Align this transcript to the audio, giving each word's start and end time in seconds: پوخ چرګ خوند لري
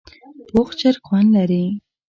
پوخ 0.49 0.69
چرګ 0.79 1.01
خوند 1.07 1.29
لري 1.35 1.65